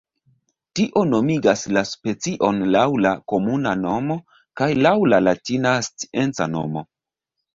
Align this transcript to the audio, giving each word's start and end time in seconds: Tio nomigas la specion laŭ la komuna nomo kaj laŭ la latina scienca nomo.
Tio 0.77 1.01
nomigas 1.09 1.65
la 1.77 1.81
specion 1.89 2.61
laŭ 2.75 2.85
la 3.07 3.11
komuna 3.33 3.73
nomo 3.83 4.17
kaj 4.61 4.69
laŭ 4.87 4.95
la 5.13 5.19
latina 5.27 5.75
scienca 5.89 6.49
nomo. 6.55 6.87